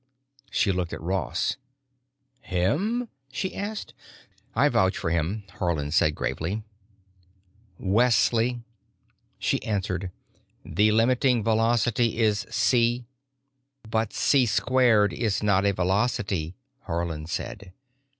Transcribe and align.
She 0.49 0.71
looked 0.71 0.93
at 0.93 1.01
Ross. 1.01 1.57
"Him?" 2.39 3.07
she 3.31 3.55
asked. 3.55 3.93
"I 4.55 4.67
vouch 4.67 4.97
for 4.97 5.11
him," 5.11 5.43
Haarland 5.59 5.93
said 5.93 6.15
gravely. 6.15 6.63
"Wesley." 7.77 8.63
She 9.37 9.61
answered, 9.61 10.09
"The 10.65 10.91
limiting 10.91 11.43
velocity 11.43 12.17
is 12.17 12.47
C." 12.49 13.05
"But 13.87 14.09
C^2 14.09 15.13
is 15.13 15.43
not 15.43 15.67
a 15.67 15.71
velocity," 15.73 16.55
Haarland 16.87 17.29
said. 17.29 17.71